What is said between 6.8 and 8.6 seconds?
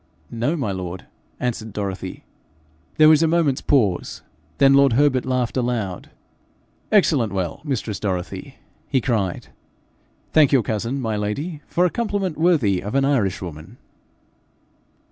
'Excellent well, mistress Dorothy!'